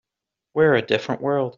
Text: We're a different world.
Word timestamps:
We're 0.55 0.73
a 0.75 0.81
different 0.81 1.21
world. 1.21 1.49